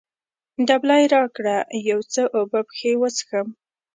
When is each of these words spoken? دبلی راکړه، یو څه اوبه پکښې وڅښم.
دبلی 0.69 1.03
راکړه، 1.15 1.57
یو 1.89 1.99
څه 2.13 2.21
اوبه 2.37 2.59
پکښې 2.67 2.91
وڅښم. 3.01 3.47